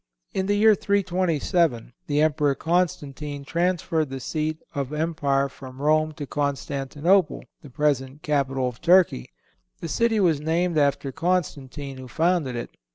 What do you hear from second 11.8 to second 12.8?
who founded it.